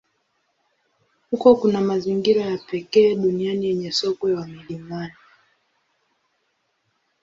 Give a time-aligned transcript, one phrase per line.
[1.31, 5.13] Huko kuna mazingira ya pekee duniani yenye sokwe wa milimani.